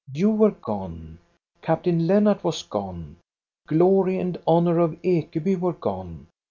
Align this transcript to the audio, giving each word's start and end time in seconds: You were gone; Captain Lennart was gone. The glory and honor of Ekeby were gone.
You 0.11 0.31
were 0.31 0.49
gone; 0.49 1.19
Captain 1.61 2.07
Lennart 2.07 2.43
was 2.43 2.63
gone. 2.63 3.17
The 3.67 3.75
glory 3.75 4.17
and 4.17 4.41
honor 4.47 4.79
of 4.79 4.99
Ekeby 5.03 5.59
were 5.59 5.73
gone. 5.73 6.25